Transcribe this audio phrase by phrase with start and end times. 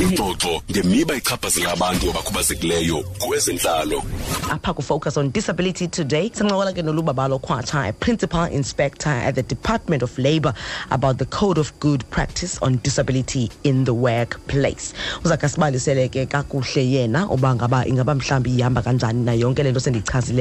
[0.00, 4.02] ingxoxo ngemiba ichaphazela abantu abakhubazekileyo kwezentlalo.
[4.48, 10.18] Apha kufocus on disability today sincokola ke nolubabalo khwatsha principal inspector at the department of
[10.18, 10.54] labour
[10.90, 14.94] about the code of good practice on disability in the workplace.
[15.22, 19.80] Uzakhe sibalisele ke kakuhle yena uba ngaba ingaba mhlawumbi ihamba kanjani na yonke le nto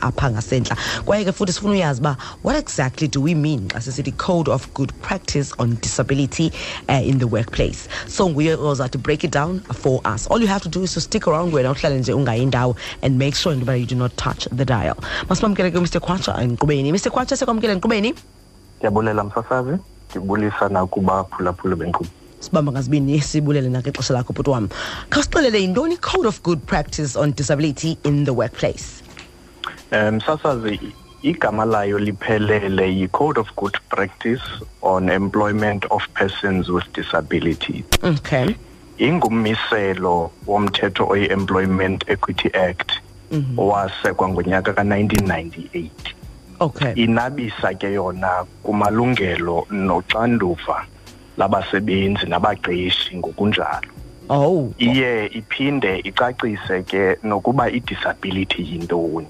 [0.00, 0.76] apha ngasentla.
[1.04, 4.72] Kwaye ke futhi sifuna uyazi uba what exactly do we mean xa sisithi code of
[4.74, 6.52] good practice on disability
[6.88, 7.88] uh, in the workplace?
[8.06, 9.39] So nguye ozathi break it down
[9.72, 10.26] for us.
[10.26, 13.52] All you have to do is to stick around uhlale nje ungayindawo and make sure
[13.52, 14.96] into you do not touch the dial.
[15.28, 16.00] Masibamkele ke mr.
[16.00, 16.92] Kwatsha enkqubeni.
[16.92, 17.10] Mr.
[17.10, 18.14] Kwatsha sekwamkele enkqubeni?
[18.78, 19.78] Ndiyabulela msasazi.
[20.10, 24.68] Ndibulisa nakubaphulaphula benkqubo sibamba ngazibini sibulele nakexesha lakho bhuti wam.
[25.10, 29.02] Khawusixelele yintoni code of good practice on disability in the workplace?
[29.92, 30.80] Um msasazi
[31.22, 34.42] igama layo liphelele yi-code of good practice
[34.82, 38.54] on employment of persons with disabilities okay
[39.00, 42.90] ingummiselo womthetho oyi-employment equity act
[43.56, 45.90] owasekwa ngonyaka ka-1998
[46.60, 46.92] okay.
[46.94, 50.84] Inabisa ke yona kumalungelo noxanduva
[51.36, 53.88] labasebenzi nabaqeshi ngokunjalo.
[54.28, 54.72] Oh.
[54.78, 59.26] Iye iphinde icacise ke nokuba i-disability yintoni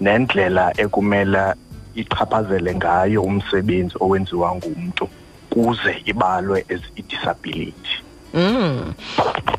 [0.00, 1.54] nendlela ekumela
[1.94, 5.08] ichaphazele ngayo umsebenzi owenziwa ngumntu
[5.50, 8.09] kuze ibalwe as i-disability.
[8.34, 8.94] Mm.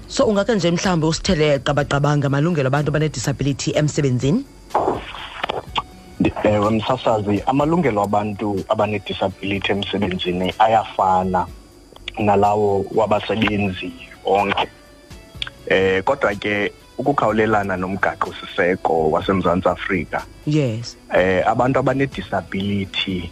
[0.08, 4.45] so ungake nje mhlawumbi usithele qabaqabanga amalungelo abantu abanedisability emsebenzini?
[6.19, 11.47] Ndi- ewe msasazi amalungelo abantu abanedisability emsebenzini ayafana
[12.19, 13.94] nalawo wabasebenzi
[14.25, 14.67] onke.
[15.67, 20.23] Eh kodwa ke ukukhawulelana nomgaqo siseko wasemzantsi afrika.
[20.45, 20.97] Yes.
[21.13, 23.31] Eh abantu abanedisability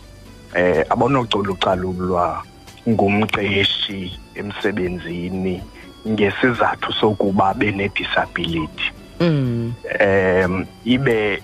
[0.56, 2.44] eh abanoculucalulwa
[2.90, 5.62] ngumqeshi emsebenzini
[6.08, 8.88] ngesizathu sokuba benedisability.
[9.20, 9.74] Mm.
[10.00, 11.44] em ibe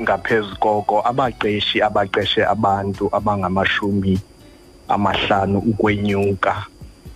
[0.00, 4.16] ngaphezulu koko abaqeshi abaqeshe abantu abangamashumi
[4.88, 6.64] amahlanu ukwenyuka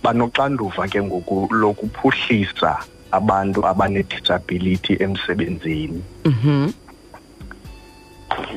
[0.03, 2.77] banoxanduva ke ngoku lokuphuhlisa
[3.11, 6.01] abantu abanedisability emsebenzini.
[6.25, 6.69] Mhm.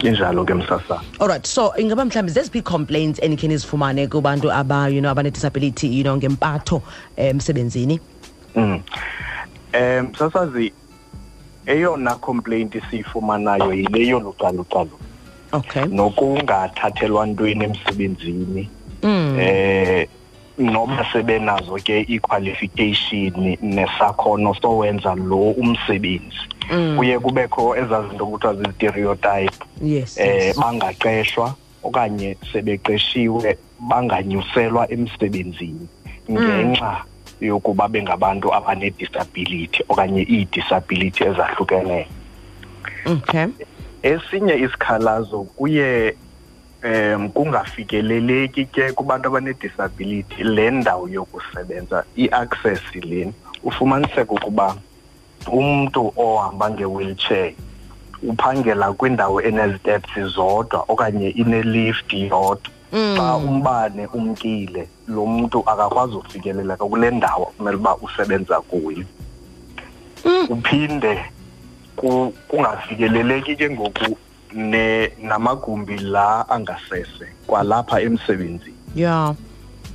[0.09, 1.01] Injalo ke msasa.
[1.21, 6.17] Alright so ingaba mhlawumbi zeziphi complaints enikhe nizifumane kubantu aba you know abanedisability you know
[6.17, 6.83] ngempatho
[7.17, 8.01] emsebenzini?
[8.57, 8.83] Mm.
[9.73, 10.73] em sasazi
[11.67, 14.99] eyona complaint siyifumanayo yile yolucalucalu
[15.53, 15.85] okay.
[15.85, 18.71] Nokungathathelwa ntweni emsebenzini.
[19.03, 19.39] Mm.
[20.61, 26.47] Noma sebenazo ke iqualification nesakhono sowenza lo umsebenzi.
[26.71, 26.97] Mm.
[26.97, 29.59] kuye kubekho ezazinto kuthiwa zi-stereotype.
[29.83, 35.89] Yes, eh bangaqeshwa okanye sebeqeshiwe banganyuselwa emsebenzini
[36.31, 37.05] ngenxa
[37.41, 42.07] yokuba bengabantu abanedisability okanye ii-disability ezahlukeneyo.
[43.07, 43.47] Okay.
[44.03, 46.15] Esinye isikhalazo kuye
[46.83, 53.33] em kungafikeleleki ke kubantu abanedisability le ndawo yokusebenza i-access leni
[53.65, 54.77] ufumaniseka ukuba
[55.53, 57.53] umntu ohamba nge-wheelchair
[58.23, 62.71] uphangela kwindawo eneziteps zodwa okanye inelift yodwa.
[63.17, 69.05] Xa umbane umkile lo mntu akakwazi ufikeleleka kule ndawo kumele uba usebenza kuyo.
[70.49, 71.25] Uphinde
[71.97, 74.17] ku- kungafikeleleki ke ngoku
[74.55, 78.75] ne namagumbi la angasese kwalapha emsebenzini.
[78.95, 79.35] Yeah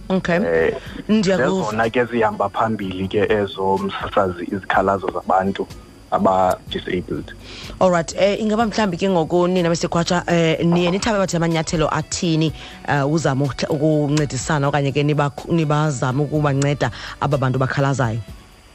[0.10, 0.36] okay.
[0.36, 0.76] Eh
[1.10, 5.68] ndiyakuva zezona ke zihamba phambili ke ezo msasazi izikhalazo zabantu
[6.12, 7.34] aba-disabled.
[7.80, 12.54] All right eh ingaba mhlawumbi ke ngoku nina um eh niye nithabe bathi amanyathelo athini
[12.88, 18.20] uh, uzama ukuncedisana okanye ke niba nibazama ukubanceda aba bantu bakhalazayo?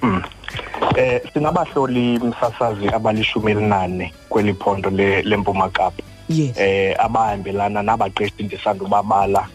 [0.02, 0.22] Mm.
[0.96, 6.02] Eh sinabahloli msasazi abalishumi elinane kweli phondo le- lempuma kapa.
[6.28, 6.58] Yes.
[6.58, 9.46] Eh abahambelana nabaqeshi ndisandubabala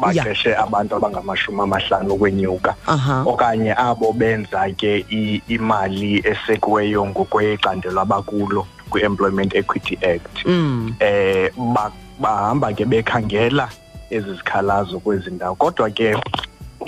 [0.00, 3.22] baqeshe abantu abangamashumi amahlanu ukwenyuka aha.
[3.26, 10.44] Okanye abo benza ke i- imali esekiweyo ngokwecandelo abakulo kwi-employment equity act.
[10.46, 10.94] Mm.
[11.00, 13.68] Eh ba- bahamba ke bekhangela
[14.10, 15.54] ezi zikhalazo kwezi ndawo.
[15.54, 16.16] Kodwa ke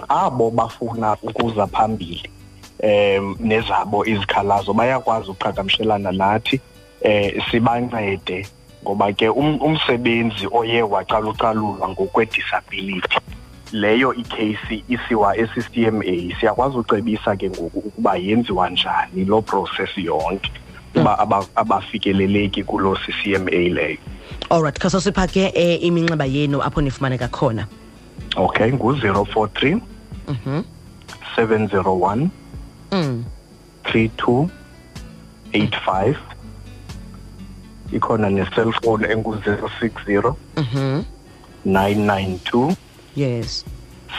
[0.08, 2.30] abo bafuna ukuza phambili
[2.82, 6.60] em nezabo izikhalazo bayakwazi ukuqhagamshelana nathi
[7.04, 8.46] um sibancede.
[8.82, 13.18] Ngoba ke um- umsebenzi oye wacalucalulwa ngokwe-disability.
[13.72, 20.50] Leyo ikheyisi isiwa esi-CMA siyakwazi ucebisa ke ngoku ukuba yenziwa njani loo process yonke
[20.94, 23.98] uba abafikeleleki kuloo CCMA leyo.
[24.50, 27.66] Alright khaso sipha ke eh, iminxeba yenu apho nifumaneka khona.
[28.36, 29.80] Okay ngu-043
[30.28, 30.62] mhm.
[31.36, 32.28] 701
[32.92, 33.24] Mm.
[33.84, 36.16] 3285
[37.92, 41.02] ikhona ne-cellphone engu-060 mm -hmm.
[41.66, 42.74] 992
[43.16, 43.64] Yes.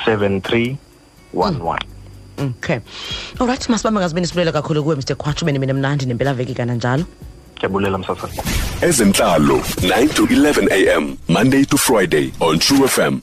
[0.06, 0.78] 7311
[2.38, 2.80] Okay.
[3.40, 5.16] allright masibambe ngazibeni sibulela kakhulu kuwe Mr.
[5.16, 7.04] Kwachu bene mina mnandi nempela veki kananjalo.
[7.56, 8.28] ndiyabulela msasa
[8.82, 13.20] ezenhlalo 9 to 11 am monday to friday on true fm